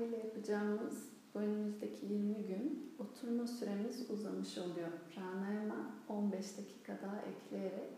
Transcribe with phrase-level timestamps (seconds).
[0.00, 4.88] İtibariyle yapacağımız bu önümüzdeki 20 gün oturma süremiz uzamış oluyor.
[5.14, 7.92] Pranayama 15 dakika daha ekleyerek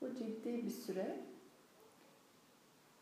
[0.00, 1.20] bu ciddi bir süre.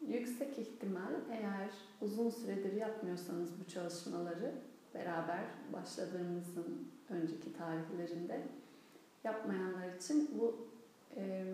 [0.01, 1.71] Yüksek ihtimal eğer
[2.01, 4.55] uzun süredir yapmıyorsanız bu çalışmaları
[4.95, 8.43] beraber başladığımızın önceki tarihlerinde
[9.25, 10.69] yapmayanlar için bu
[11.17, 11.45] e,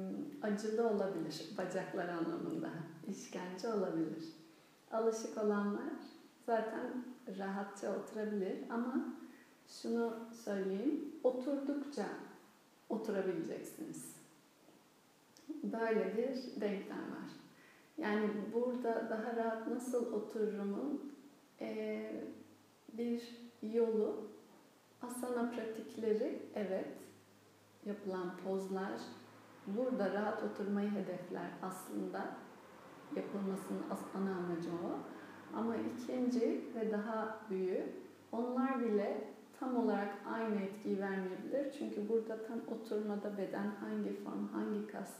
[0.43, 2.71] acılı olabilir bacaklar anlamında,
[3.09, 4.25] işkence olabilir.
[4.91, 6.10] Alışık olanlar
[6.51, 7.05] zaten
[7.39, 8.95] rahatça oturabilir ama
[9.69, 10.15] şunu
[10.45, 12.07] söyleyeyim, oturdukça
[12.89, 14.17] oturabileceksiniz.
[15.63, 17.31] Böyle bir denklem var.
[17.99, 21.15] Yani burada daha rahat nasıl otururumun
[21.61, 22.13] e,
[22.93, 23.23] bir
[23.63, 24.29] yolu
[25.03, 26.89] asana pratikleri evet
[27.87, 29.01] yapılan pozlar
[29.67, 32.37] burada rahat oturmayı hedefler aslında
[33.17, 33.83] yapılmasının
[34.15, 35.20] ana amacı o.
[35.57, 37.89] Ama ikinci ve daha büyük
[38.33, 39.25] onlar bile
[39.61, 41.73] tam olarak aynı etkiyi vermeyebilir.
[41.79, 45.17] Çünkü burada tam oturmada beden hangi form, hangi kas,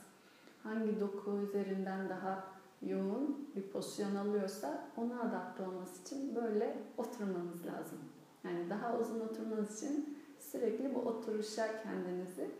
[0.63, 2.43] hangi doku üzerinden daha
[2.81, 7.99] yoğun bir pozisyon alıyorsa ona adapte olması için böyle oturmanız lazım.
[8.43, 12.51] Yani daha uzun oturmanız için sürekli bu oturuşa kendinizi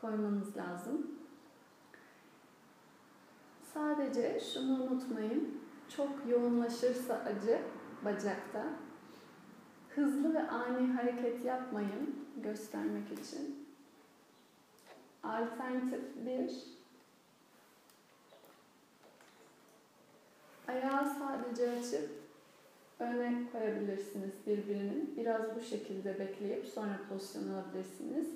[0.00, 1.06] koymanız lazım.
[3.74, 5.65] Sadece şunu unutmayın.
[5.88, 7.62] Çok yoğunlaşırsa acı
[8.04, 8.64] bacakta
[9.94, 13.66] hızlı ve ani hareket yapmayın göstermek için.
[15.22, 16.50] Alternatif bir
[20.68, 22.10] ayağı sadece açıp
[22.98, 25.14] öne koyabilirsiniz birbirinin.
[25.16, 28.26] Biraz bu şekilde bekleyip sonra pozisyon alabilirsiniz.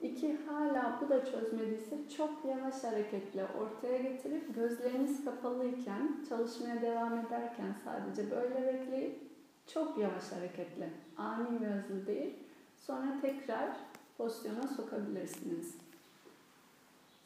[0.00, 7.74] İki, hala bu da çözmediyse çok yavaş hareketle ortaya getirip gözleriniz kapalıyken, çalışmaya devam ederken
[7.84, 9.20] sadece böyle bekleyip
[9.66, 12.34] çok yavaş hareketle, ani ve hızlı değil,
[12.76, 13.76] sonra tekrar
[14.18, 15.74] pozisyona sokabilirsiniz.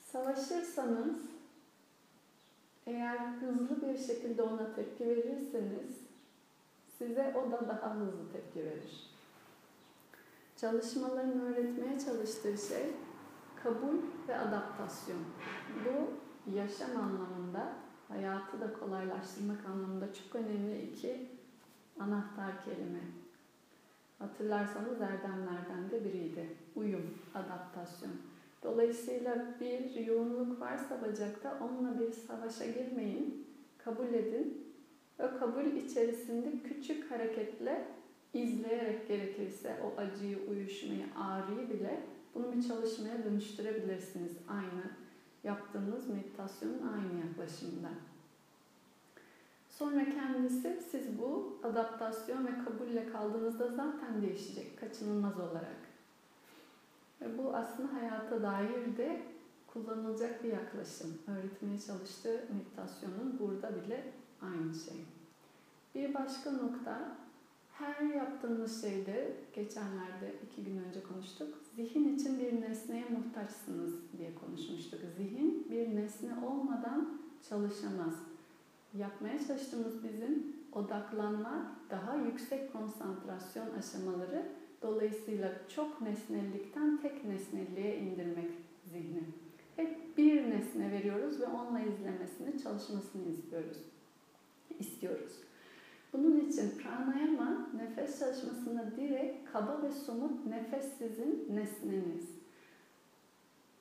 [0.00, 1.20] Savaşırsanız,
[2.86, 5.98] eğer hızlı bir şekilde ona tepki verirseniz,
[6.98, 9.07] size o da daha hızlı tepki verir.
[10.60, 12.86] Çalışmaların öğretmeye çalıştığı şey
[13.62, 13.96] kabul
[14.28, 15.18] ve adaptasyon.
[15.84, 16.10] Bu
[16.56, 17.72] yaşam anlamında,
[18.08, 21.28] hayatı da kolaylaştırmak anlamında çok önemli iki
[22.00, 23.00] anahtar kelime.
[24.18, 26.56] Hatırlarsanız erdemlerden de biriydi.
[26.76, 28.12] Uyum, adaptasyon.
[28.62, 33.46] Dolayısıyla bir yoğunluk varsa bacakta onunla bir savaşa girmeyin.
[33.78, 34.74] Kabul edin.
[35.18, 37.97] O kabul içerisinde küçük hareketle
[38.34, 42.00] izleyerek gerekirse o acıyı, uyuşmayı, ağrıyı bile
[42.34, 44.32] bunu bir çalışmaya dönüştürebilirsiniz.
[44.48, 44.82] Aynı
[45.44, 47.88] yaptığınız meditasyonun aynı yaklaşımında.
[49.68, 55.88] Sonra kendisi siz bu adaptasyon ve kabulle kaldığınızda zaten değişecek kaçınılmaz olarak.
[57.20, 59.22] Ve bu aslında hayata dair de
[59.66, 61.18] kullanılacak bir yaklaşım.
[61.26, 64.12] Öğretmeye çalıştığı meditasyonun burada bile
[64.42, 65.04] aynı şey.
[65.94, 67.16] Bir başka nokta
[67.78, 75.00] her yaptığınız şeyde, geçenlerde iki gün önce konuştuk, zihin için bir nesneye muhtaçsınız diye konuşmuştuk.
[75.16, 78.14] Zihin bir nesne olmadan çalışamaz.
[78.94, 84.46] Yapmaya çalıştığımız bizim odaklanma, daha yüksek konsantrasyon aşamaları
[84.82, 88.50] dolayısıyla çok nesnellikten tek nesnelliğe indirmek
[88.84, 89.22] zihni.
[89.76, 93.78] Hep bir nesne veriyoruz ve onunla izlemesini, çalışmasını istiyoruz.
[94.78, 95.47] istiyoruz.
[96.18, 102.38] Bunun için pranayama nefes çalışmasında direkt kaba ve somut nefes sizin nesneniz.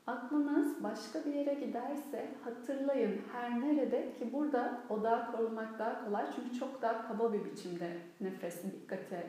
[0.08, 6.60] Aklınız başka bir yere giderse hatırlayın her nerede ki burada odağı korumak daha kolay çünkü
[6.60, 9.28] çok daha kaba bir biçimde nefes dikkate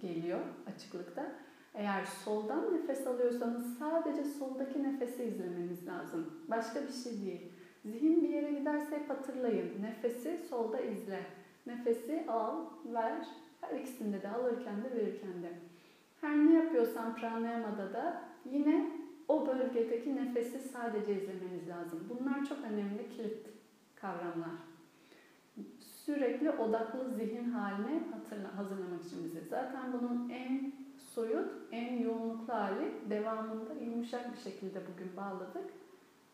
[0.00, 0.40] geliyor
[0.74, 1.26] açıklıkta.
[1.74, 6.30] Eğer soldan nefes alıyorsanız sadece soldaki nefesi izlemeniz lazım.
[6.48, 7.52] Başka bir şey değil.
[7.84, 9.82] Zihin bir yere giderse hep hatırlayın.
[9.82, 11.20] Nefesi solda izle.
[11.66, 13.26] Nefesi al, ver.
[13.60, 15.52] Her ikisinde de alırken de verirken de.
[16.20, 18.90] Her ne yapıyorsan pranayamada da yine
[19.28, 22.08] o bölgedeki nefesi sadece izlemeniz lazım.
[22.08, 23.46] Bunlar çok önemli kilit
[23.94, 24.56] kavramlar.
[25.80, 29.40] Sürekli odaklı zihin haline hatırla, hazırlamak için bizi.
[29.40, 35.70] Zaten bunun en soyut, en yoğunluklu hali devamında yumuşak bir şekilde bugün bağladık.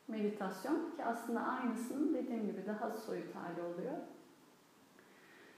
[0.09, 3.97] Meditasyon ki aslında aynısının dediğim gibi daha soyut hali oluyor.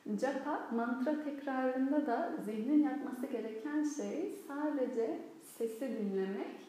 [0.07, 6.65] Japa, mantra tekrarında da zihnin yapması gereken şey sadece sesi dinlemek.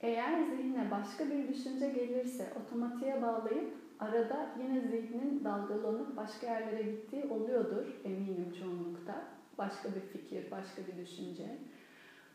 [0.00, 7.24] Eğer zihne başka bir düşünce gelirse otomatiğe bağlayıp arada yine zihnin dalgalanıp başka yerlere gittiği
[7.24, 9.14] oluyordur eminim çoğunlukta.
[9.58, 11.58] Başka bir fikir, başka bir düşünce.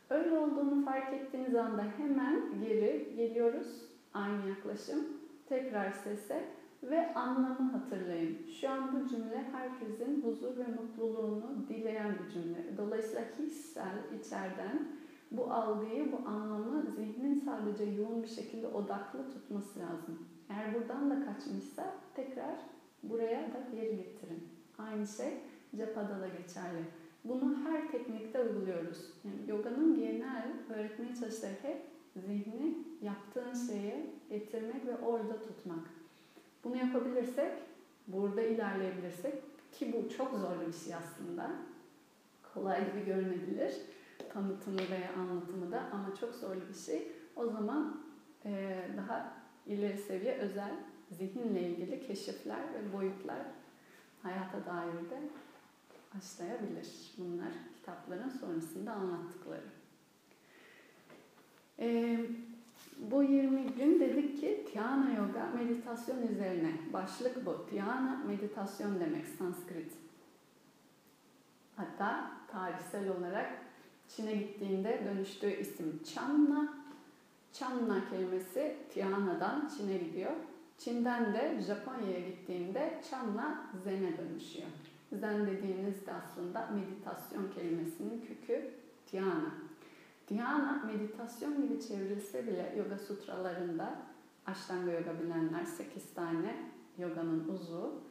[0.10, 3.68] Öyle olduğunu fark ettiğiniz anda hemen geri geliyoruz.
[4.14, 5.08] Aynı yaklaşım.
[5.50, 6.44] Tekrar sese
[6.84, 8.38] ve anlamı hatırlayın.
[8.62, 12.78] Şu an bu cümle herkesin huzur ve mutluluğunu dileyen bir cümle.
[12.78, 14.88] Dolayısıyla hissel içeriden
[15.32, 20.28] bu algıyı, bu anlamı zihnin sadece yoğun bir şekilde odaklı tutması lazım.
[20.50, 22.56] Eğer buradan da kaçmışsa tekrar
[23.04, 24.48] buraya da geri getirin.
[24.78, 25.38] Aynı şey
[25.76, 26.84] cepada da geçerli.
[27.26, 29.14] Bunu her teknikte uyguluyoruz.
[29.24, 31.82] Yani yoganın genel öğretmeye çalıştığı hep
[32.16, 36.01] zihni yaptığın şeye getirmek ve orada tutmak.
[36.64, 37.52] Bunu yapabilirsek,
[38.08, 39.34] burada ilerleyebilirsek
[39.72, 41.52] ki bu çok zorlu bir şey aslında.
[42.54, 43.74] Kolay gibi görünebilir
[44.34, 47.12] tanıtımı veya anlatımı da ama çok zorlu bir şey.
[47.36, 48.02] O zaman
[48.46, 49.34] e, daha
[49.68, 50.72] ileri seviye özel
[51.12, 53.40] zihinle ilgili keşifler ve boyutlar
[54.24, 55.22] hayata dair de
[56.16, 57.14] başlayabilir.
[57.18, 59.66] Bunlar kitapların sonrasında anlattıkları.
[61.80, 62.18] E,
[62.98, 66.72] bu 20 gün dedik ki Dhyana Yoga meditasyon üzerine.
[66.94, 67.66] Başlık bu.
[67.72, 69.94] Dhyana meditasyon demek Sanskrit.
[71.76, 73.52] Hatta tarihsel olarak
[74.08, 76.74] Çin'e gittiğinde dönüştüğü isim Channa.
[77.54, 80.32] Channa kelimesi Tiana'dan Çin'e gidiyor.
[80.78, 84.68] Çin'den de Japonya'ya gittiğinde Channa Zen'e dönüşüyor.
[85.20, 88.72] Zen dediğiniz de aslında meditasyon kelimesinin kökü
[89.12, 89.52] Dhyana.
[90.30, 93.96] Dhyana meditasyon gibi çevrilse bile yoga sutralarında
[94.46, 96.56] Ashtanga yoga bilenler 8 tane
[96.98, 98.02] yoganın uzu.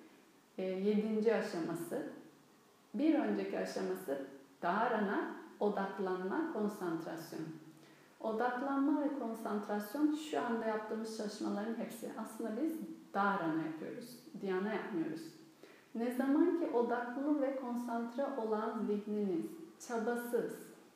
[0.58, 1.28] 7.
[1.28, 2.12] E, aşaması.
[2.94, 4.26] Bir önceki aşaması
[4.62, 7.40] Dharana odaklanma, konsantrasyon.
[8.20, 12.10] Odaklanma ve konsantrasyon şu anda yaptığımız çalışmaların hepsi.
[12.18, 12.72] Aslında biz
[13.14, 15.20] dharana yapıyoruz, dhyana yapmıyoruz.
[15.94, 19.46] Ne zaman ki odaklı ve konsantre olan zihniniz
[19.88, 20.52] çabasız,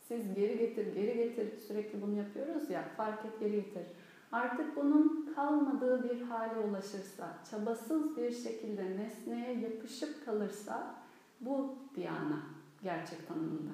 [0.09, 3.87] siz geri getir, geri getir sürekli bunu yapıyoruz ya, fark et geri getir.
[4.35, 10.95] Artık bunun kalmadığı bir hale ulaşırsa, çabasız bir şekilde nesneye yapışıp kalırsa
[11.41, 12.43] bu dhyana
[12.83, 13.73] gerçek tanımında.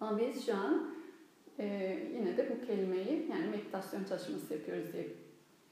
[0.00, 0.90] Ama biz şu an
[1.58, 1.66] e,
[2.14, 5.08] yine de bu kelimeyi yani meditasyon çalışması yapıyoruz diye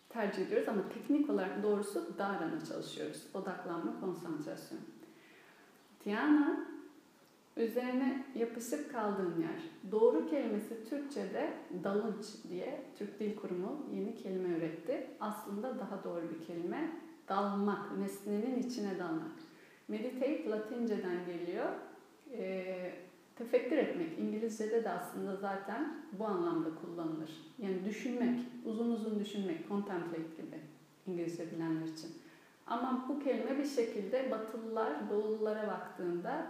[0.08, 3.26] tercih ediyoruz ama teknik olarak doğrusu dharana çalışıyoruz.
[3.34, 4.80] Odaklanma, konsantrasyon.
[6.04, 6.66] Dhyana
[7.56, 9.90] üzerine yapışık kaldığın yer.
[9.90, 11.52] Doğru kelimesi Türkçe'de
[11.84, 15.06] dalınç diye Türk Dil Kurumu yeni kelime üretti.
[15.20, 16.90] Aslında daha doğru bir kelime
[17.28, 19.32] dalmak, nesnenin içine dalmak.
[19.88, 21.68] Meditate Latinceden geliyor.
[22.32, 22.92] Ee,
[23.36, 27.30] Tefekkür etmek, İngilizce'de de aslında zaten bu anlamda kullanılır.
[27.58, 30.60] Yani düşünmek, uzun uzun düşünmek, contemplate gibi
[31.06, 32.10] İngilizce bilenler için.
[32.66, 36.46] Ama bu kelime bir şekilde Batılılar Doğululara baktığında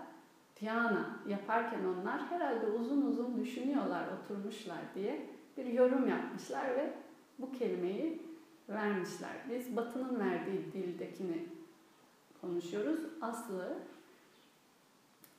[0.62, 5.26] Dhyana yaparken onlar herhalde uzun uzun düşünüyorlar, oturmuşlar diye
[5.56, 6.93] bir yorum yapmışlar ve
[7.38, 8.23] bu kelimeyi
[8.69, 9.31] vermişler.
[9.50, 11.49] Biz Batı'nın verdiği dildekini
[12.41, 13.00] konuşuyoruz.
[13.20, 13.79] Aslı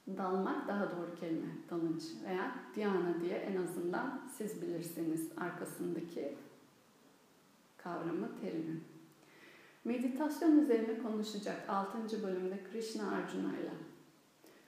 [0.08, 6.36] dalmak daha doğru kelime, dalınç veya dhyana diye en azından siz bilirsiniz arkasındaki
[7.77, 8.82] kavramı, terimi.
[9.84, 12.24] Meditasyon üzerine konuşacak 6.
[12.24, 13.93] bölümde Krishna Arjuna ile.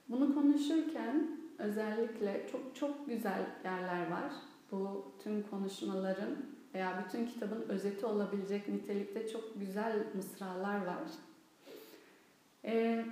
[0.10, 4.32] Bunu konuşurken özellikle çok çok güzel yerler var.
[4.72, 6.36] Bu tüm konuşmaların
[6.74, 11.04] veya bütün kitabın özeti olabilecek nitelikte çok güzel mısralar var.
[12.66, 13.06] Ee,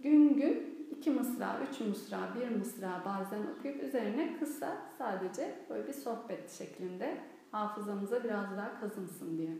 [0.00, 5.92] gün gün iki mısra, üç mısra, bir mısra bazen okuyup üzerine kısa sadece böyle bir
[5.92, 7.16] sohbet şeklinde
[7.50, 9.52] hafızamıza biraz daha kazınsın diye.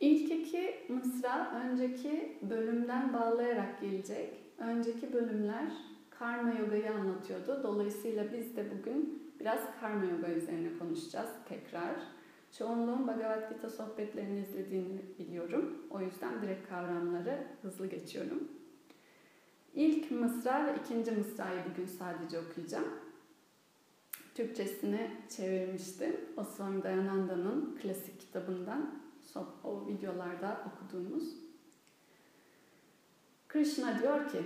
[0.00, 4.39] İlk iki mısra önceki bölümden bağlayarak gelecek.
[4.60, 5.72] Önceki bölümler
[6.10, 7.60] karma yogayı anlatıyordu.
[7.62, 11.94] Dolayısıyla biz de bugün biraz karma yoga üzerine konuşacağız tekrar.
[12.58, 15.86] Çoğunluğun Bhagavad Gita sohbetlerini izlediğini biliyorum.
[15.90, 18.48] O yüzden direkt kavramları hızlı geçiyorum.
[19.74, 22.88] İlk mısra ve ikinci mısrayı bugün sadece okuyacağım.
[24.34, 26.16] Türkçesini çevirmiştim.
[26.36, 28.94] Oswami Dayananda'nın klasik kitabından
[29.64, 31.49] o videolarda okuduğumuz.
[33.52, 34.38] Krishna diyor ki,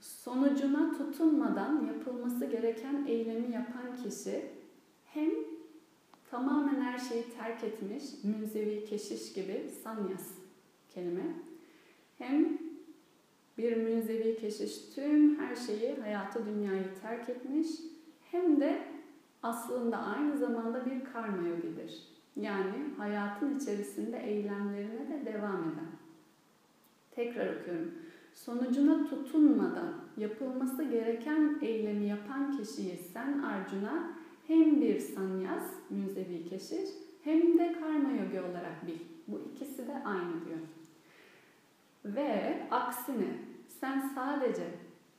[0.00, 4.46] sonucuna tutunmadan yapılması gereken eylemi yapan kişi
[5.06, 5.30] hem
[6.30, 10.28] tamamen her şeyi terk etmiş, münzevi keşiş gibi sanyas
[10.94, 11.34] kelime,
[12.18, 12.58] hem
[13.58, 17.68] bir münzevi keşiş tüm her şeyi, hayatı, dünyayı terk etmiş.
[18.30, 18.82] Hem de
[19.42, 22.02] aslında aynı zamanda bir karma yogidir.
[22.36, 25.92] Yani hayatın içerisinde eylemlerine de devam eden.
[27.10, 27.92] Tekrar okuyorum.
[28.34, 34.10] Sonucuna tutunmadan yapılması gereken eylemi yapan kişiyi sen Arjuna
[34.46, 36.90] hem bir sanyas, münzevi keşiş,
[37.24, 38.98] hem de karma yogi olarak bil.
[39.28, 40.58] Bu ikisi de aynı diyor.
[42.04, 43.38] Ve aksine
[43.80, 44.64] sen sadece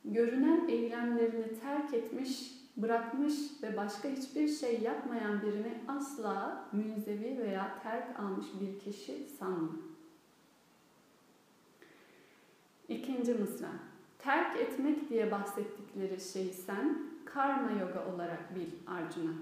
[0.06, 8.20] görünen eylemlerini terk etmiş, bırakmış ve başka hiçbir şey yapmayan birini asla münzevi veya terk
[8.20, 9.70] almış bir kişi sanma.
[12.94, 13.70] İkinci mısra.
[14.20, 19.34] Terk etmek diye bahsettikleri şeyi sen karma yoga olarak bil Arjuna.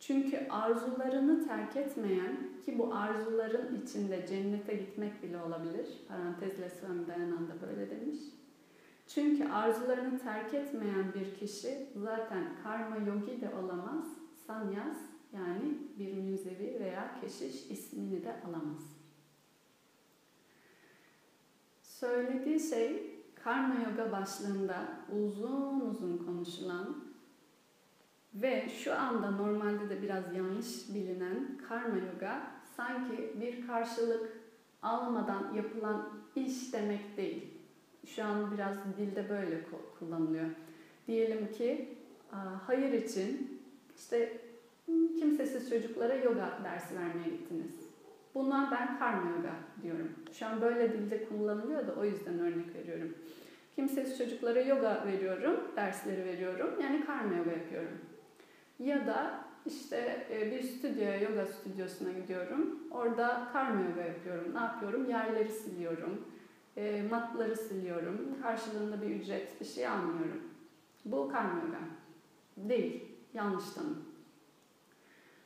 [0.00, 5.86] Çünkü arzularını terk etmeyen ki bu arzuların içinde cennete gitmek bile olabilir.
[6.08, 8.18] Parantezle Swami Dayananda böyle demiş.
[9.08, 14.04] Çünkü arzularını terk etmeyen bir kişi zaten karma yogi de olamaz,
[14.46, 14.96] sanyas
[15.32, 18.91] yani bir münzevi veya keşiş ismini de alamaz.
[22.02, 23.02] Söylediği şey
[23.44, 24.88] karma yoga başlığında
[25.22, 27.04] uzun uzun konuşulan
[28.34, 32.42] ve şu anda normalde de biraz yanlış bilinen karma yoga
[32.76, 34.40] sanki bir karşılık
[34.82, 37.54] almadan yapılan iş demek değil.
[38.06, 39.60] Şu an biraz dilde böyle
[39.98, 40.50] kullanılıyor.
[41.06, 41.98] Diyelim ki
[42.66, 43.60] hayır için
[43.96, 44.40] işte
[45.18, 47.91] kimsesiz çocuklara yoga dersi vermeye gittiniz.
[48.34, 50.12] Buna ben karma yoga diyorum.
[50.32, 53.14] Şu an böyle dilde kullanılıyor da o yüzden örnek veriyorum.
[53.76, 56.70] Kimsesiz çocuklara yoga veriyorum, dersleri veriyorum.
[56.82, 57.98] Yani karma yoga yapıyorum.
[58.78, 62.78] Ya da işte e, bir stüdyoya, yoga stüdyosuna gidiyorum.
[62.90, 64.54] Orada karma yoga yapıyorum.
[64.54, 65.10] Ne yapıyorum?
[65.10, 66.24] Yerleri siliyorum.
[66.76, 68.42] E, matları siliyorum.
[68.42, 70.40] Karşılığında bir ücret, bir şey almıyorum.
[71.04, 71.78] Bu karma yoga.
[72.56, 73.04] Değil.
[73.34, 74.04] Yanlış tanım.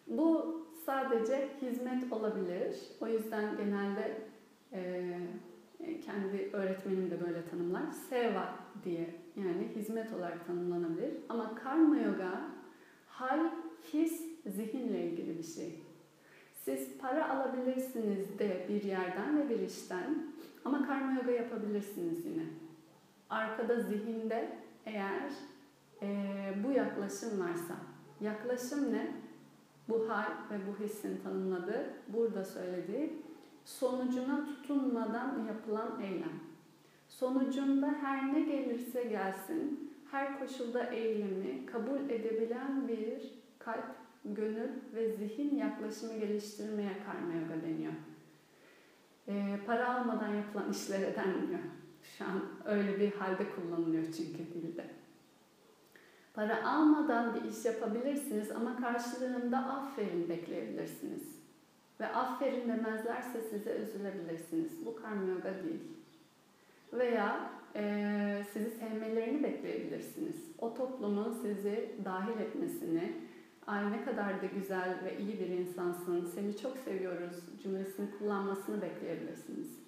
[0.07, 2.77] Bu sadece hizmet olabilir.
[3.01, 4.19] O yüzden genelde
[4.73, 5.19] e,
[6.05, 7.91] kendi öğretmenim de böyle tanımlar.
[8.11, 11.11] Seva diye yani hizmet olarak tanımlanabilir.
[11.29, 12.41] Ama karma yoga
[13.09, 13.41] hal,
[13.93, 15.83] his, zihinle ilgili bir şey.
[16.55, 20.33] Siz para alabilirsiniz de bir yerden ve bir işten
[20.65, 22.45] ama karma yoga yapabilirsiniz yine.
[23.31, 25.31] Arkada zihinde eğer
[26.03, 26.09] e,
[26.65, 27.75] bu yaklaşım varsa.
[28.21, 29.26] Yaklaşım ne?
[29.89, 33.23] Bu hal ve bu hissin tanımladığı, burada söylediği
[33.65, 36.41] sonucuna tutunmadan yapılan eylem.
[37.09, 43.85] Sonucunda her ne gelirse gelsin, her koşulda eylemi kabul edebilen bir kalp,
[44.25, 47.93] gönül ve zihin yaklaşımı geliştirmeye karma yoga deniyor.
[49.29, 51.61] E, para almadan yapılan işlere denmiyor.
[52.03, 54.85] Şu an öyle bir halde kullanılıyor çünkü dilde.
[56.37, 61.23] Para almadan bir iş yapabilirsiniz ama karşılığında aferin bekleyebilirsiniz.
[62.01, 64.87] Ve aferin demezlerse size üzülebilirsiniz.
[64.87, 65.83] Bu karma yoga değil.
[66.93, 70.37] Veya e, sizi sevmelerini bekleyebilirsiniz.
[70.59, 73.13] O toplumun sizi dahil etmesini,
[73.67, 79.86] ay ne kadar da güzel ve iyi bir insansın, seni çok seviyoruz cümlesini kullanmasını bekleyebilirsiniz.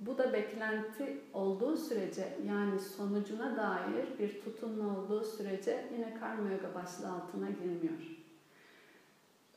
[0.00, 6.74] Bu da beklenti olduğu sürece yani sonucuna dair bir tutumlu olduğu sürece yine karma yoga
[6.74, 8.16] başlığı altına girmiyor.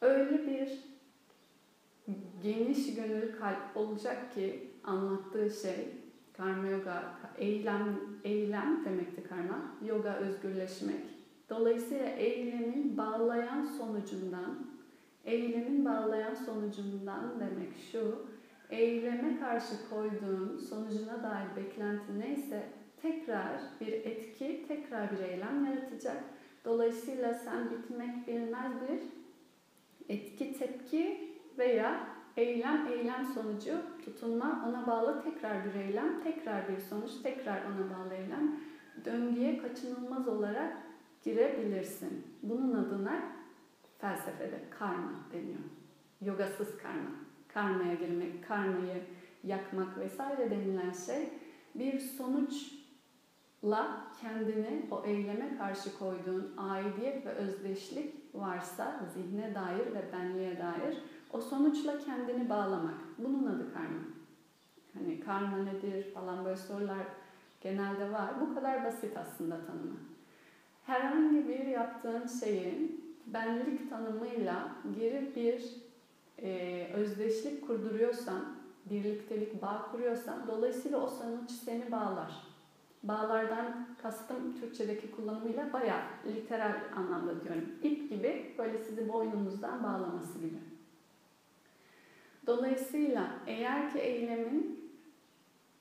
[0.01, 0.79] Öyle bir
[2.43, 5.87] geniş gönüllü kalp olacak ki anlattığı şey
[6.33, 7.03] karma yoga
[7.37, 9.71] eylem eylem demekti karma.
[9.87, 11.05] Yoga özgürleşmek.
[11.49, 14.67] Dolayısıyla eylemin bağlayan sonucundan
[15.25, 18.15] eylemin bağlayan sonucundan demek şu
[18.69, 22.63] eyleme karşı koyduğun sonucuna dair beklenti neyse
[23.01, 26.23] tekrar bir etki, tekrar bir eylem yaratacak.
[26.65, 28.99] Dolayısıyla sen bitmek bilmez bir
[30.15, 32.07] etki, tepki veya
[32.37, 38.13] eylem, eylem sonucu tutunma, ona bağlı tekrar bir eylem, tekrar bir sonuç, tekrar ona bağlı
[38.13, 38.55] eylem.
[39.05, 40.77] Döngüye kaçınılmaz olarak
[41.23, 42.27] girebilirsin.
[42.43, 43.21] Bunun adına
[43.97, 45.59] felsefede karma deniyor.
[46.21, 49.03] Yogasız karma karmaya girmek, karmayı
[49.43, 51.29] yakmak vesaire denilen şey
[51.75, 52.77] bir sonuçla
[54.21, 60.97] kendini o eyleme karşı koyduğun aidiyet ve özdeşlik varsa zihne dair ve benliğe dair
[61.33, 62.95] o sonuçla kendini bağlamak.
[63.17, 63.99] Bunun adı karma.
[64.93, 67.07] Hani karma nedir falan böyle sorular
[67.61, 68.29] genelde var.
[68.41, 69.97] Bu kadar basit aslında tanımı.
[70.85, 75.88] Herhangi bir yaptığın şeyin benlik tanımıyla geri bir
[76.41, 78.45] e, özdeşlik kurduruyorsan,
[78.85, 82.31] birliktelik bağ kuruyorsan dolayısıyla o sonuç seni bağlar.
[83.03, 87.65] Bağlardan kastım Türkçedeki kullanımıyla bayağı literal anlamda diyorum.
[87.83, 90.57] İp gibi böyle sizi boynunuzdan bağlaması gibi.
[92.47, 94.89] Dolayısıyla eğer ki eylemin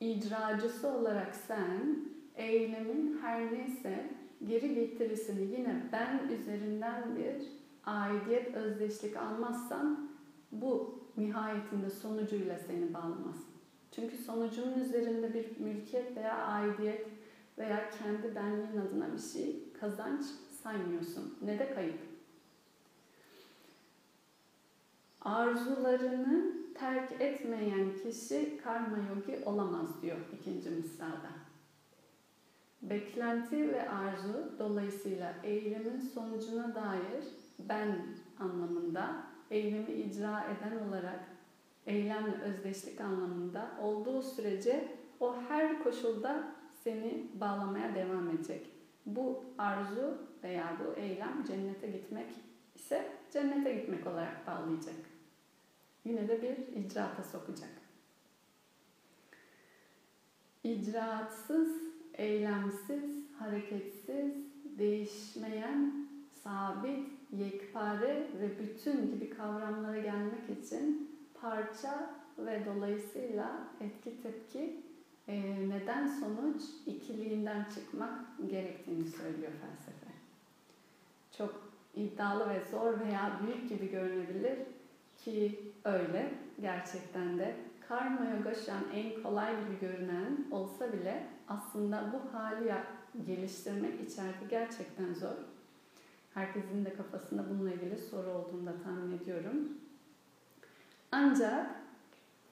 [0.01, 1.99] icracısı olarak sen,
[2.37, 4.11] eylemin her neyse
[4.47, 7.43] geri getirisini yine ben üzerinden bir
[7.85, 10.08] aidiyet, özdeşlik almazsan
[10.53, 13.37] bu nihayetinde sonucuyla seni bağlamaz.
[13.93, 17.07] Çünkü sonucunun üzerinde bir mülkiyet veya aidiyet
[17.59, 20.25] veya kendi benliğin adına bir şey kazanç
[20.63, 21.39] saymıyorsun.
[21.43, 21.99] Ne de kayıp.
[25.21, 31.31] Arzularını terk etmeyen kişi karma yogi olamaz diyor ikinci misalda.
[32.83, 37.25] Beklenti ve arzu dolayısıyla eylemin sonucuna dair
[37.59, 38.07] ben
[38.99, 41.21] anlamında eylemi icra eden olarak
[41.87, 44.89] eylemle özdeşlik anlamında olduğu sürece
[45.21, 48.71] o her koşulda seni bağlamaya devam edecek.
[49.07, 52.27] Bu arzu veya bu eylem cennete gitmek
[52.75, 54.95] ise cennete gitmek olarak bağlayacak.
[56.05, 57.71] Yine de bir icraata sokacak.
[60.65, 61.69] İcraatsız,
[62.15, 64.33] eylemsiz, hareketsiz,
[64.79, 66.09] değişmeyen,
[66.45, 74.81] sabit, yekpare ve bütün gibi kavramlara gelmek için parça ve dolayısıyla etki tepki
[75.29, 78.21] e, neden sonuç ikiliğinden çıkmak
[78.51, 80.13] gerektiğini söylüyor felsefe.
[81.39, 84.59] Çok iddialı ve zor veya büyük gibi görünebilir
[85.25, 87.57] ki öyle gerçekten de.
[87.89, 92.73] Karma yoga şu an en kolay gibi görünen olsa bile aslında bu hali
[93.27, 95.58] geliştirmek içeride gerçekten zor.
[96.39, 99.69] Herkesin de kafasında bununla ilgili soru olduğunu da tahmin ediyorum.
[101.13, 101.67] Ancak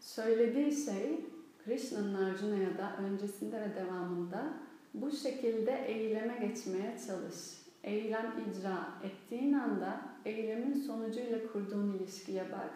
[0.00, 1.20] söylediği şey
[1.64, 4.52] Krishna'nın Arjuna'ya da öncesinde ve devamında
[4.94, 7.36] bu şekilde eyleme geçmeye çalış.
[7.84, 12.70] Eylem icra ettiğin anda eylemin sonucuyla kurduğun ilişkiye bak.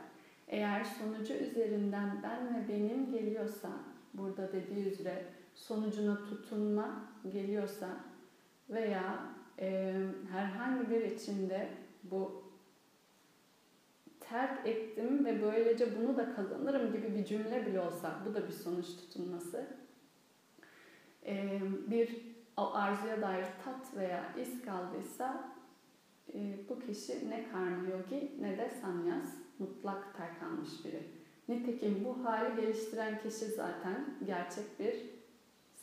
[0.48, 3.68] Eğer sonucu üzerinden ben ve benim geliyorsa,
[4.14, 7.88] burada dediği üzere sonucuna tutunma geliyorsa
[8.70, 9.39] veya
[10.33, 11.68] herhangi bir içinde
[12.03, 12.42] bu
[14.20, 18.53] terk ettim ve böylece bunu da kazanırım gibi bir cümle bile olsa bu da bir
[18.53, 19.66] sonuç tutunması.
[21.27, 25.51] E, bir arzuya dair tat veya iz kaldıysa
[26.68, 29.27] bu kişi ne karma yogi ne de sanyas
[29.59, 31.03] mutlak terk almış biri.
[31.49, 34.94] Nitekim bu hali geliştiren kişi zaten gerçek bir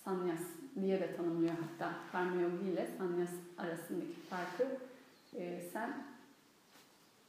[0.04, 0.42] sanyas
[0.82, 4.68] diye de tanımlıyor hatta karma yogi ile sanyas arasındaki farkı
[5.36, 6.04] e, sen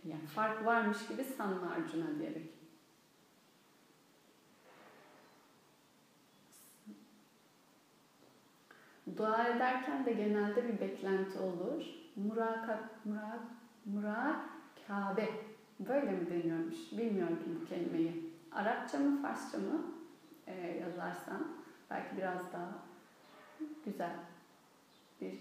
[0.05, 2.59] yani fark varmış gibi sanma Arjuna diyerek.
[9.17, 11.85] Dua ederken de genelde bir beklenti olur.
[12.17, 13.41] Murakat, murak,
[13.85, 14.41] murak,
[14.89, 15.29] Kabe.
[15.81, 16.77] Böyle mi deniyormuş?
[16.93, 18.33] Bilmiyorum bu kelimeyi.
[18.53, 19.83] Arapça mı, Farsça mı
[20.47, 21.49] ee, yazarsan
[21.91, 22.88] belki biraz daha
[23.85, 24.17] güzel
[25.21, 25.35] bir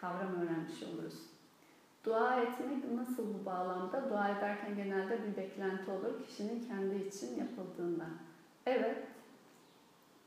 [0.00, 1.14] kavram öğrenmiş oluruz.
[2.04, 4.10] Dua etmek nasıl bu bağlamda?
[4.10, 8.04] Dua ederken genelde bir beklenti olur kişinin kendi için yapıldığında.
[8.66, 9.06] Evet,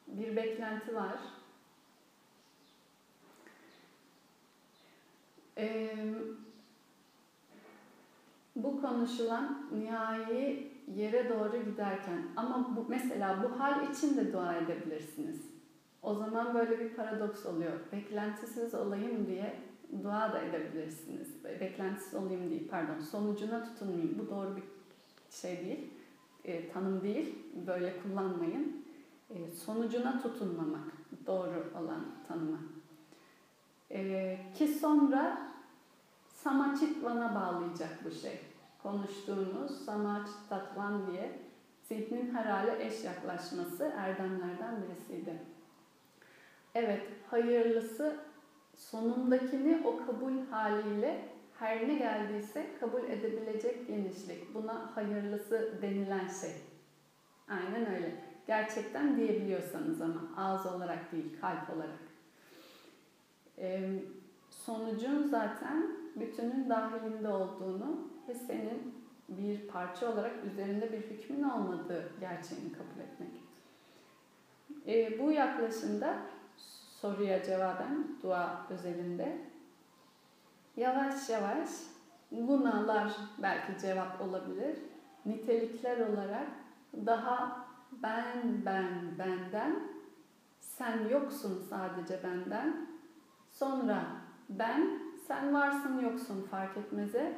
[0.07, 1.17] bir beklenti var.
[5.57, 6.15] Ee,
[8.55, 15.54] bu konuşulan nihai yere doğru giderken ama bu mesela bu hal için de dua edebilirsiniz.
[16.05, 17.71] O zaman böyle bir paradoks oluyor.
[17.91, 19.55] Beklentisiz olayım diye
[20.03, 21.43] dua da edebilirsiniz.
[21.43, 22.99] Beklentisiz olayım değil, pardon.
[22.99, 24.19] Sonucuna tutunmayayım.
[24.19, 24.63] Bu doğru bir
[25.31, 25.93] şey değil,
[26.43, 27.35] e, tanım değil.
[27.67, 28.85] Böyle kullanmayın.
[29.29, 30.93] E, sonucuna tutunmamak
[31.27, 32.59] doğru olan tanımı.
[33.91, 35.51] E, ki sonra
[36.27, 38.39] Samachitvan'a bağlayacak bu şey.
[38.83, 41.39] Konuştuğumuz Samachitvatvan diye
[41.83, 45.54] zihnin her hale eş yaklaşması erdemlerden birisiydi.
[46.75, 48.15] Evet, hayırlısı
[48.75, 54.53] sonundakini o kabul haliyle her ne geldiyse kabul edebilecek genişlik.
[54.53, 56.51] Buna hayırlısı denilen şey.
[57.47, 58.15] Aynen öyle.
[58.47, 61.99] Gerçekten diyebiliyorsanız ama ağız olarak değil, kalp olarak.
[63.57, 63.99] Ee,
[64.49, 72.71] sonucun zaten bütünün dahilinde olduğunu ve senin bir parça olarak üzerinde bir hükmün olmadığı gerçeğini
[72.71, 73.29] kabul etmek.
[74.87, 76.17] Ee, bu yaklaşımda
[77.05, 79.37] soruya cevaben dua özelinde
[80.77, 81.69] yavaş yavaş
[82.31, 84.77] gunalar belki cevap olabilir.
[85.25, 86.47] Nitelikler olarak
[87.05, 89.79] daha ben, ben, benden,
[90.59, 92.87] sen yoksun sadece benden,
[93.51, 94.05] sonra
[94.49, 97.33] ben, sen varsın yoksun fark etmeze,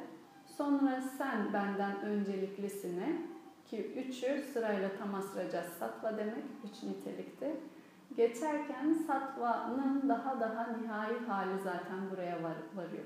[0.56, 3.22] sonra sen benden önceliklisine
[3.66, 7.56] ki üçü sırayla tamasraca sattva demek, üç nitelikte.
[8.16, 13.04] Geçerken sattvanın daha daha nihai hali zaten buraya var, varıyor.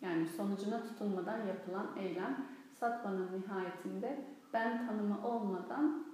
[0.00, 2.46] Yani sonucuna tutunmadan yapılan eylem
[2.80, 6.04] sattvanın nihayetinde ben tanımı olmadan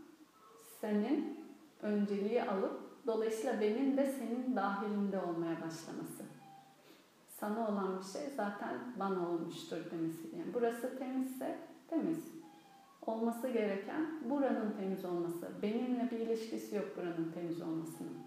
[0.80, 1.38] senin
[1.82, 6.24] önceliği alıp dolayısıyla benim de senin dahilinde olmaya başlaması.
[7.28, 10.36] Sana olan bir şey zaten bana olmuştur demesi.
[10.38, 11.58] Yani burası temizse
[11.90, 12.37] temiz.
[13.08, 15.48] Olması gereken buranın temiz olması.
[15.62, 18.18] Benimle bir ilişkisi yok buranın temiz olmasının.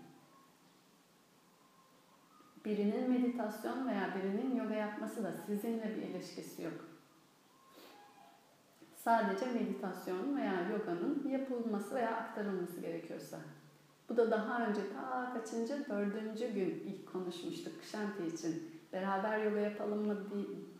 [2.65, 6.85] Birinin meditasyon veya birinin yoga yapması da sizinle bir ilişkisi yok.
[8.95, 13.37] Sadece meditasyon veya yoganın yapılması veya aktarılması gerekiyorsa.
[14.09, 18.81] Bu da daha önce ta kaçıncı, dördüncü gün ilk konuşmuştuk Kşanti için.
[18.93, 20.17] Beraber yoga yapalım mı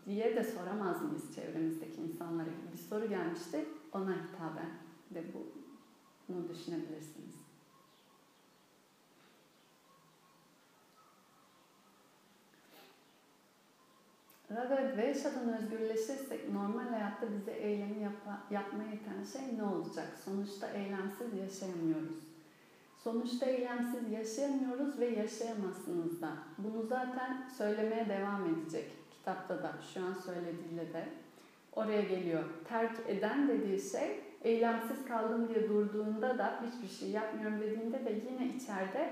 [0.06, 2.48] diye de soramaz mıyız çevremizdeki insanlara?
[2.72, 4.70] Bir soru gelmişti, ona hitaben
[5.10, 5.24] de
[6.28, 7.42] bunu düşünebilirsiniz.
[14.50, 18.12] Raga ve Dvesha'dan özgürleşirsek normal hayatta bize eylemi yap
[18.50, 20.08] yapmaya iten şey ne olacak?
[20.24, 22.16] Sonuçta eylemsiz yaşayamıyoruz.
[22.98, 26.32] Sonuçta eylemsiz yaşayamıyoruz ve yaşayamazsınız da.
[26.58, 31.04] Bunu zaten söylemeye devam edecek kitapta da şu an söylediğiyle de
[31.72, 32.44] oraya geliyor.
[32.68, 38.54] Terk eden dediği şey eylemsiz kaldım diye durduğunda da hiçbir şey yapmıyorum dediğinde de yine
[38.56, 39.10] içeride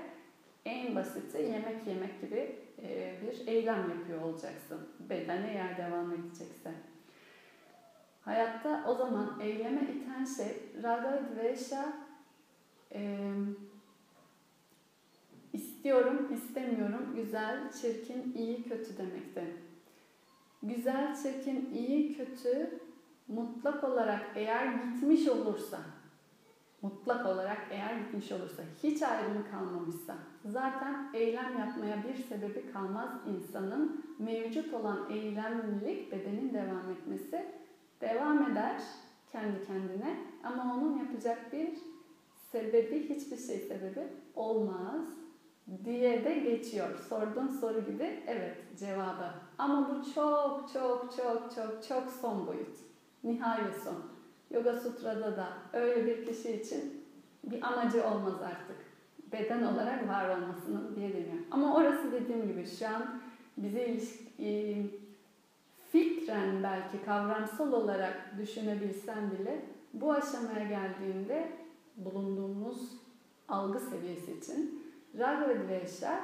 [0.65, 4.79] en basiti yemek yemek gibi e, bir eylem yapıyor olacaksın.
[5.09, 6.71] Beden eğer devam edecekse.
[8.21, 11.93] Hayatta o zaman eyleme iten şey raga, dvesha,
[12.93, 13.31] e,
[15.53, 19.70] istiyorum, istemiyorum, güzel, çirkin, iyi, kötü demekti.
[20.63, 22.79] Güzel, çirkin, iyi, kötü
[23.27, 25.77] mutlak olarak eğer gitmiş olursa,
[26.81, 34.05] mutlak olarak eğer gitmiş olursa, hiç ayrımı kalmamışsa, zaten eylem yapmaya bir sebebi kalmaz insanın
[34.19, 37.45] mevcut olan eylemlilik bedenin devam etmesi
[38.01, 38.81] devam eder
[39.31, 41.69] kendi kendine ama onun yapacak bir
[42.51, 45.01] sebebi hiçbir şey sebebi olmaz
[45.85, 46.99] diye de geçiyor.
[47.09, 49.40] Sorduğun soru gibi evet cevabı.
[49.61, 52.77] Ama bu çok çok çok çok çok son boyut.
[53.23, 53.95] Nihai son.
[54.51, 57.03] Yoga Sutra'da da öyle bir kişi için
[57.43, 58.75] bir amacı olmaz artık.
[59.31, 61.43] Beden olarak var olmasının diye deniyor.
[61.51, 63.21] Ama orası dediğim gibi şu an
[63.57, 64.91] bize ilişki,
[65.91, 71.51] fikren belki kavramsal olarak düşünebilsem bile bu aşamaya geldiğinde
[71.97, 72.91] bulunduğumuz
[73.47, 74.83] algı seviyesi için
[75.19, 76.21] Raga ve Dvesha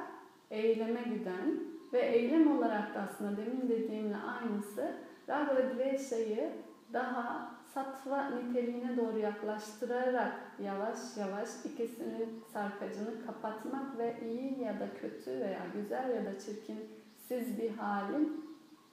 [0.52, 4.92] eyleme giden ve eylem olarak da aslında demin dediğimle aynısı
[5.30, 6.52] Raga ve
[6.94, 10.34] daha sattva niteliğine doğru yaklaştırarak
[10.64, 16.80] yavaş yavaş ikisinin sarkacını kapatmak ve iyi ya da kötü veya güzel ya da çirkin
[17.28, 18.46] siz bir halin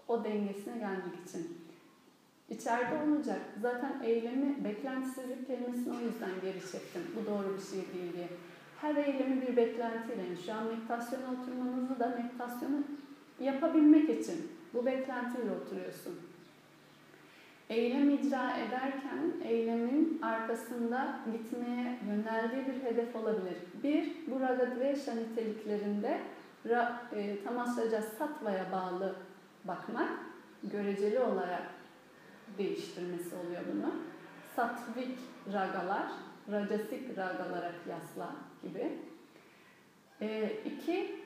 [0.09, 1.59] o dengesine gelmek için.
[2.51, 3.41] İçeride olacak.
[3.63, 7.03] Zaten eylemi, beklentisizlik kelimesini o yüzden geri çektim.
[7.17, 8.29] Bu doğru bir şey değil diye.
[8.81, 12.83] Her eylemi bir beklentiyle, yani şu an meditasyona oturmanızı da meditasyonu
[13.41, 16.15] yapabilmek için bu beklentiyle oturuyorsun.
[17.71, 23.57] Eylem icra ederken eylemin arkasında gitmeye yöneldiği bir hedef olabilir.
[23.83, 26.21] Bir, bu ragadvesha niteliklerinde
[26.69, 29.15] ra, e, tamasraca sattva'ya bağlı
[29.65, 30.11] bakmak,
[30.63, 31.63] göreceli olarak
[32.59, 33.93] değiştirmesi oluyor bunu.
[34.57, 35.19] Satvik
[35.53, 36.07] ragalar,
[36.51, 38.31] rajasik ragalara kıyasla
[38.65, 38.99] gibi.
[40.21, 41.25] E, iki,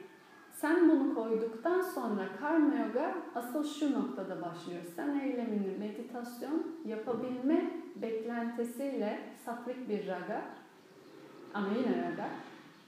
[0.53, 4.83] sen bunu koyduktan sonra karma yoga asıl şu noktada başlıyor.
[4.97, 10.43] Sen eylemini meditasyon yapabilme beklentisiyle satvik bir raga
[11.55, 12.29] ama yine raga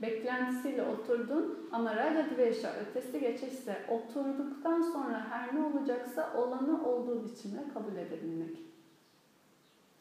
[0.02, 7.64] beklentisiyle oturdun ama raga dvesha ötesi geçişse oturduktan sonra her ne olacaksa olanı olduğu biçimde
[7.74, 8.58] kabul edebilmek.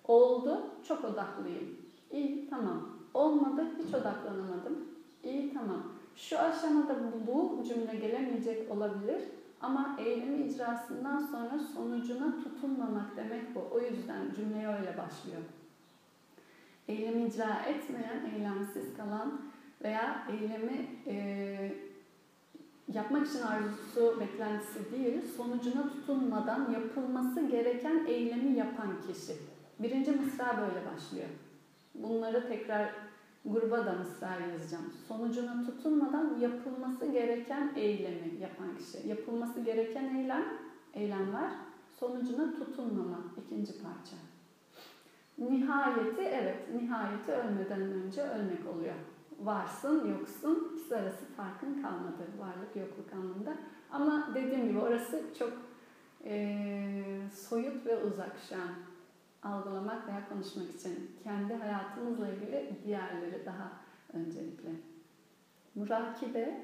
[0.03, 1.77] Oldu, çok odaklıyım.
[2.11, 2.98] İyi, tamam.
[3.13, 4.77] Olmadı, hiç odaklanamadım.
[5.23, 5.83] İyi, tamam
[6.15, 6.95] şu aşamada
[7.27, 9.21] bu cümle gelemeyecek olabilir
[9.61, 13.67] ama eylemi icrasından sonra sonucuna tutunmamak demek bu.
[13.71, 15.41] O yüzden cümleye öyle başlıyor.
[16.87, 19.41] Eylemi icra etmeyen, eylemsiz kalan
[19.83, 21.15] veya eylemi e,
[22.93, 29.33] yapmak için arzusu, beklentisi değil, sonucuna tutunmadan yapılması gereken eylemi yapan kişi.
[29.79, 31.29] Birinci mısra böyle başlıyor.
[31.95, 32.89] Bunları tekrar
[33.45, 34.93] gruba da mısra yazacağım.
[35.07, 39.07] Sonucuna tutunmadan yapılması gereken eylemi yapan kişi.
[39.07, 40.45] Yapılması gereken eylem,
[40.93, 41.51] eylem var.
[41.99, 44.15] Sonucuna tutunmama ikinci parça.
[45.37, 48.95] Nihayeti evet, nihayeti ölmeden önce ölmek oluyor.
[49.39, 53.57] Varsın, yoksun, ikisi arası farkın kalmadı varlık yokluk anlamında.
[53.91, 55.53] Ama dediğim gibi orası çok
[56.25, 58.69] e, soyut ve uzak şu an
[59.43, 61.11] algılamak veya konuşmak için.
[61.23, 63.71] Kendi hayatımızla ilgili diğerleri daha
[64.13, 64.69] öncelikle.
[65.75, 66.61] Murakibe,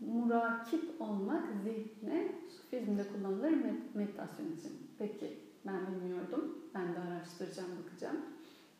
[0.00, 3.52] murakip olmak zihne Sufizmde kullanılır
[3.94, 4.90] meditasyon için.
[4.98, 6.58] Peki ben bilmiyordum.
[6.74, 8.16] Ben de araştıracağım, bakacağım.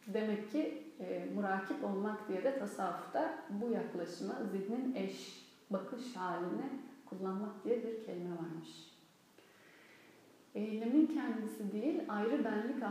[0.07, 6.70] Demek ki e, murakip olmak diye de tasavvufta bu yaklaşımı zihnin eş bakış haline
[7.07, 8.95] kullanmak diye bir kelime varmış.
[10.57, 12.83] Eylemin kendisi değil, ayrı benlik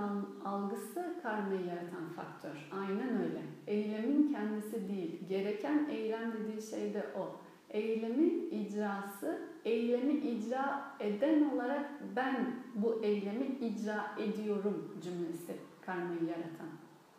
[0.45, 2.69] algısı karmayı yaratan faktör.
[2.71, 3.41] Aynen öyle.
[3.67, 7.41] Eylemin kendisi değil, gereken eylem dediği şey de o.
[7.69, 16.69] Eylemin icrası, eylemi icra eden olarak ben bu eylemi icra ediyorum cümlesi karmayı yaratan.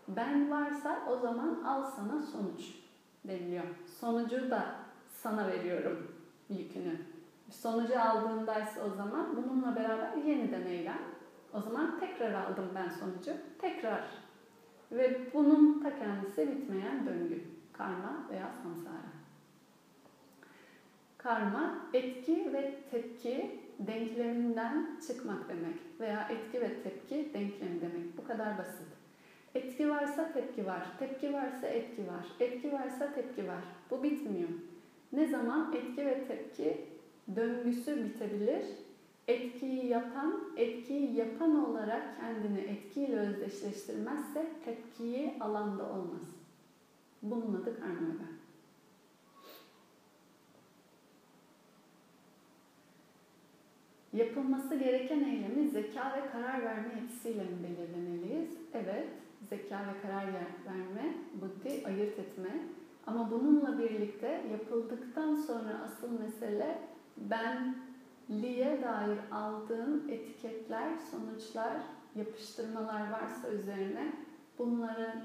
[0.08, 2.74] Ben varsa o zaman al sana sonuç
[3.24, 3.64] deniliyor.
[4.00, 4.74] Sonucu da
[5.08, 6.10] sana veriyorum
[6.50, 7.15] yükünü.
[7.50, 11.02] Sonucu aldığındaysa o zaman bununla beraber yeniden eylem.
[11.52, 13.32] O zaman tekrar aldım ben sonucu.
[13.58, 14.04] Tekrar.
[14.92, 17.42] Ve bunun ta kendisi bitmeyen döngü.
[17.72, 19.06] Karma veya samsara.
[21.18, 28.18] Karma etki ve tepki denkleminden çıkmak demek veya etki ve tepki denklemi demek.
[28.18, 28.86] Bu kadar basit.
[29.54, 33.64] Etki varsa tepki var, tepki varsa etki var, etki varsa tepki var.
[33.90, 34.48] Bu bitmiyor.
[35.12, 36.86] Ne zaman etki ve tepki
[37.36, 38.64] döngüsü bitebilir?
[39.28, 46.22] Etkiyi yapan, etkiyi yapan olarak kendini etkiyle özdeşleştirmezse tepkiyi alanda olmaz.
[47.22, 48.14] Bunun adı karma
[54.12, 58.50] Yapılması gereken eylemi zeka ve karar verme yetisiyle mi belirlemeliyiz?
[58.74, 59.08] Evet,
[59.48, 60.26] zeka ve karar
[60.66, 62.50] verme, buddhi ayırt etme.
[63.06, 66.78] Ama bununla birlikte yapıldıktan sonra asıl mesele
[67.16, 71.76] benliğe dair aldığım etiketler, sonuçlar,
[72.14, 74.12] yapıştırmalar varsa üzerine
[74.58, 75.24] bunların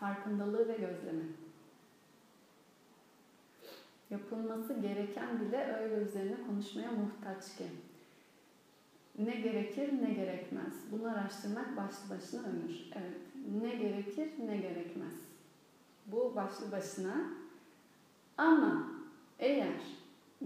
[0.00, 1.24] farkındalığı ve gözlemi.
[4.10, 7.64] Yapılması gereken bile öyle üzerine konuşmaya muhtaç ki.
[9.18, 10.74] Ne gerekir ne gerekmez.
[10.92, 12.90] Bunu araştırmak başlı başına ömür.
[12.94, 13.20] Evet.
[13.62, 15.14] Ne gerekir ne gerekmez.
[16.06, 17.14] Bu başlı başına.
[18.36, 18.88] Ama
[19.38, 19.80] eğer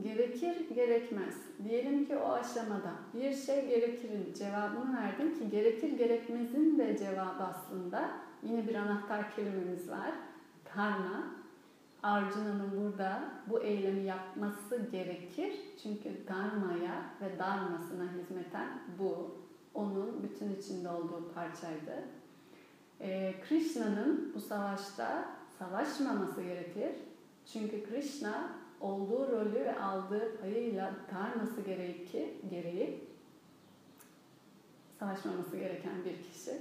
[0.03, 1.35] gerekir gerekmez.
[1.65, 8.11] Diyelim ki o aşamada bir şey gerekirin cevabını verdim ki gerekir gerekmezin de cevabı aslında
[8.43, 10.11] yine bir anahtar kelimemiz var.
[10.75, 11.39] Karma.
[12.03, 15.53] Arjuna'nın burada bu eylemi yapması gerekir.
[15.83, 19.39] Çünkü Dharma'ya ve Dharmasına hizmeten bu.
[19.75, 22.05] Onun bütün içinde olduğu parçaydı.
[23.01, 25.25] Ee, Krishna'nın bu savaşta
[25.59, 26.91] savaşmaması gerekir.
[27.53, 28.49] Çünkü Krishna
[28.81, 33.09] olduğu rolü ve aldığı payıyla Dharması gereği, ki, gereği
[34.99, 36.53] savaşmaması gereken bir kişi.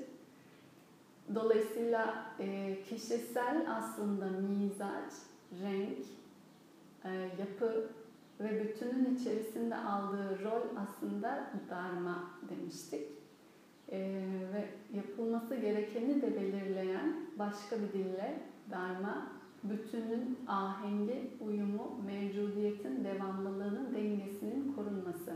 [1.36, 5.14] Dolayısıyla e, kişisel aslında mizaç,
[5.64, 6.06] renk,
[7.06, 7.90] e, yapı
[8.40, 13.08] ve bütünün içerisinde aldığı rol aslında dharma demiştik.
[13.92, 14.00] E,
[14.54, 14.66] ve
[14.98, 18.40] yapılması gerekeni de belirleyen başka bir dille
[18.72, 19.32] dharma,
[19.70, 25.34] bütünün ahengi, uyumu, mevcudiyetin devamlılığının dengesinin korunması.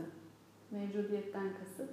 [0.70, 1.90] Mevcudiyetten kasıt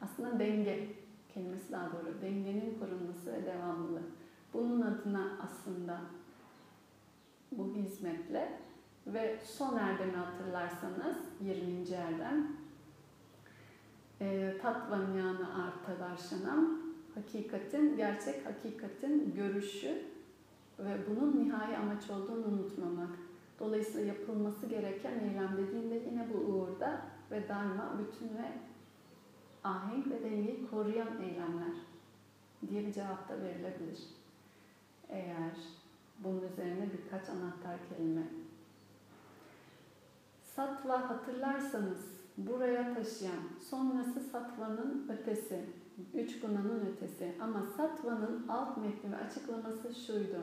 [0.00, 0.88] aslında denge
[1.34, 2.22] kelimesi daha doğru.
[2.22, 4.02] Dengenin korunması ve devamlılığı.
[4.54, 6.00] Bunun adına aslında
[7.52, 8.58] bu hizmetle
[9.06, 11.94] ve son erdemi hatırlarsanız 20.
[11.94, 12.48] erdem
[14.20, 16.78] e, Tatvanyana Arta Darşanam
[17.14, 20.02] hakikatin, gerçek hakikatin görüşü
[20.84, 23.18] ve bunun nihai amaç olduğunu unutmamak.
[23.58, 28.52] Dolayısıyla yapılması gereken eylem dediğinde yine bu uğurda ve daima bütün ve
[29.64, 31.76] ahenk ve dengeyi koruyan eylemler
[32.68, 33.98] diye bir cevap da verilebilir.
[35.08, 35.56] Eğer
[36.18, 38.22] bunun üzerine birkaç anahtar kelime.
[40.42, 45.64] Satva hatırlarsanız buraya taşıyan, sonrası satvanın ötesi,
[46.14, 47.34] üç gunanın ötesi.
[47.40, 50.42] Ama satvanın alt metni ve açıklaması şuydu.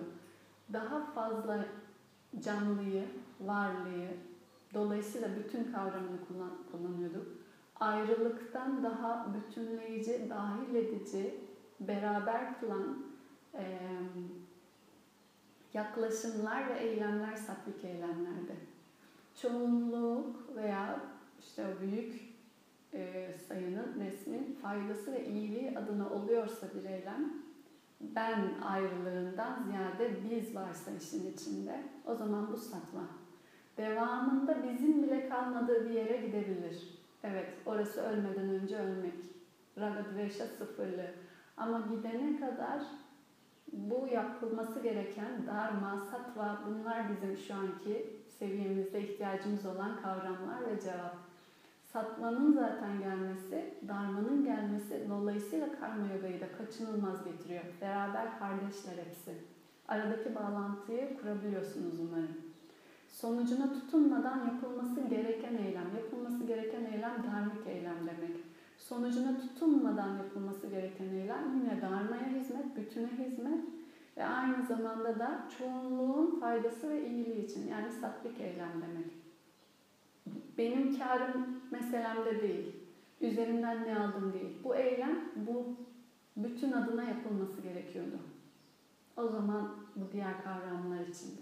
[0.73, 1.65] Daha fazla
[2.43, 3.05] canlıyı,
[3.41, 4.07] varlığı,
[4.73, 7.27] dolayısıyla bütün kavramını kullan, kullanıyorduk.
[7.79, 11.35] Ayrılıktan daha bütünleyici, dahil edici,
[11.79, 12.97] beraber kılan,
[13.53, 13.79] e,
[15.73, 18.55] yaklaşımlar ve eylemler satlik eylemlerde.
[19.41, 20.99] Çoğunluk veya
[21.39, 22.37] işte o büyük
[22.93, 27.33] e, sayının, resmin faydası ve iyiliği adına oluyorsa bir eylem,
[28.01, 33.01] ben ayrılığından ziyade biz varsa işin içinde o zaman bu satma.
[33.77, 36.97] Devamında bizim bile kalmadığı bir yere gidebilir.
[37.23, 39.13] Evet, orası ölmeden önce ölmek.
[39.79, 41.11] Raga Dvesha sıfırlı.
[41.57, 42.81] Ama gidene kadar
[43.73, 51.26] bu yapılması gereken dharma, sattva bunlar bizim şu anki seviyemizde ihtiyacımız olan kavramlar ve cevap.
[51.93, 57.63] Satmanın zaten gelmesi, dharmanın gelmesi dolayısıyla karma yogayı da kaçınılmaz getiriyor.
[57.81, 59.33] Beraber kardeşler hepsi.
[59.87, 62.37] Aradaki bağlantıyı kurabiliyorsunuz umarım.
[63.09, 65.95] Sonucuna tutunmadan yapılması gereken eylem.
[65.95, 68.37] Yapılması gereken eylem dharmik eylem demek.
[68.77, 73.65] Sonucuna tutunmadan yapılması gereken eylem yine dharmaya hizmet, bütüne hizmet
[74.17, 79.16] ve aynı zamanda da çoğunluğun faydası ve iyiliği için yani satlik eylem demek.
[80.57, 82.75] Benim karım meselemde değil.
[83.21, 84.57] Üzerimden ne aldım değil.
[84.63, 85.75] Bu eylem bu
[86.37, 88.19] bütün adına yapılması gerekiyordu.
[89.17, 91.41] O zaman bu diğer kavramlar içinde.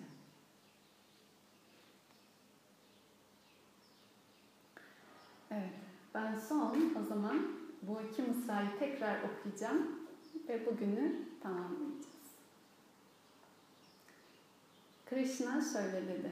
[5.52, 5.74] Evet,
[6.14, 7.48] ben son o zaman
[7.82, 9.88] bu iki mısrayı tekrar okuyacağım
[10.50, 12.06] ve bugünü tamamlayacağız.
[15.06, 16.32] Krishna şöyle dedi.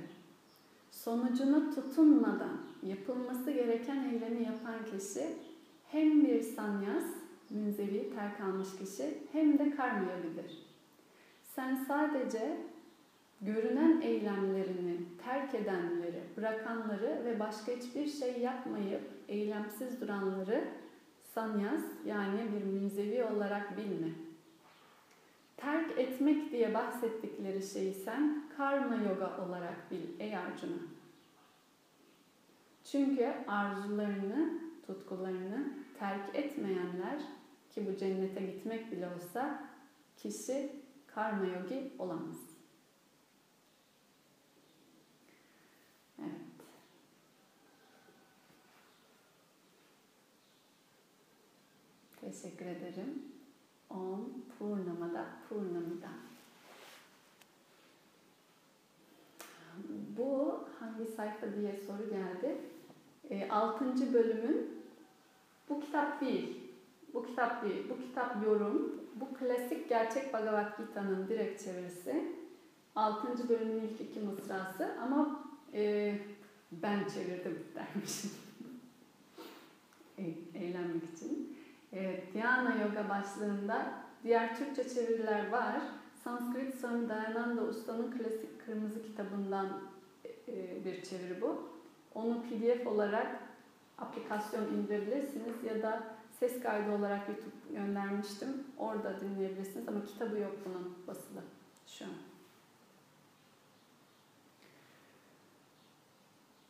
[1.03, 5.27] Sonucuna tutunmadan yapılması gereken eylemi yapan kişi
[5.91, 7.03] hem bir sanyas,
[7.49, 10.65] münzevi terk almış kişi hem de karma yogidir.
[11.43, 12.57] Sen sadece
[13.41, 20.63] görünen eylemlerini terk edenleri, bırakanları ve başka hiçbir şey yapmayıp eylemsiz duranları
[21.33, 24.09] sanyas yani bir münzevi olarak bilme.
[25.57, 30.92] Terk etmek diye bahsettikleri şeyi sen karma yoga olarak bil ey Arjuna.
[32.93, 37.21] Çünkü arzularını, tutkularını terk etmeyenler
[37.69, 39.69] ki bu cennete gitmek bile olsa
[40.17, 40.71] kişi
[41.07, 42.37] karma yogi olamaz.
[46.19, 46.31] Evet.
[52.21, 53.23] Teşekkür ederim.
[53.89, 56.09] Om Purnamada Purnamida.
[60.17, 62.72] Bu hangi sayfa diye soru geldi.
[63.33, 64.13] E, 6.
[64.13, 64.83] bölümün
[65.69, 66.59] bu kitap değil.
[67.13, 67.89] Bu kitap değil.
[67.89, 68.95] Bu kitap yorum.
[69.15, 72.31] Bu klasik gerçek Bhagavad Gita'nın direkt çevirisi.
[72.95, 73.49] 6.
[73.49, 76.15] bölümün ilk iki mısrası ama e,
[76.71, 78.31] ben çevirdim dermişim.
[80.17, 80.23] e,
[80.59, 81.57] eğlenmek için.
[81.93, 83.93] E, Dhyana Yoga başlığında
[84.23, 85.81] diğer Türkçe çeviriler var.
[86.23, 89.67] Sanskrit Swami Dayananda Usta'nın klasik kırmızı kitabından
[90.47, 91.72] e, bir çeviri bu.
[92.15, 93.39] Onu PDF olarak
[93.97, 96.03] aplikasyon indirebilirsiniz ya da
[96.39, 98.63] ses kaydı olarak YouTube göndermiştim.
[98.77, 101.41] Orada dinleyebilirsiniz ama kitabı yok bunun basılı
[101.87, 102.11] şu an.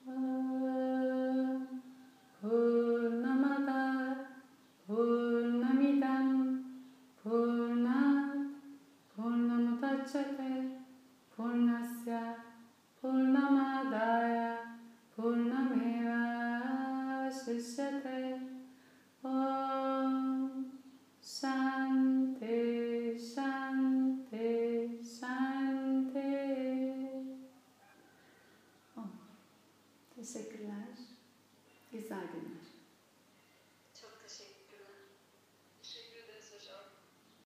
[0.05, 0.82] Purnamada